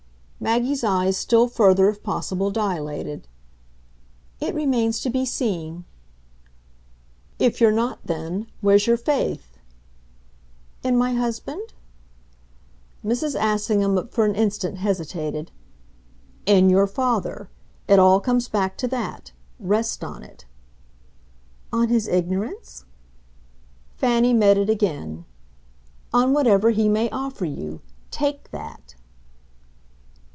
[0.43, 3.27] Maggie's eyes still further, if possible, dilated.
[4.39, 5.85] "It remains to be seen!"
[7.37, 9.59] "If you're not then, where's your faith?"
[10.81, 11.73] "In my husband?"
[13.05, 13.35] Mrs.
[13.39, 15.51] Assingham but for an instant hesitated.
[16.47, 17.51] "In your father.
[17.87, 19.33] It all comes back to that.
[19.59, 20.45] Rest on it."
[21.71, 22.83] "On his ignorance?"
[23.93, 25.23] Fanny met it again.
[26.11, 27.81] "On whatever he may offer you.
[28.09, 28.95] TAKE that."